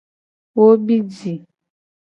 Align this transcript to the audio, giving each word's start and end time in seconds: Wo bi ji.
Wo 0.55 0.65
bi 0.85 0.97
ji. 1.15 1.33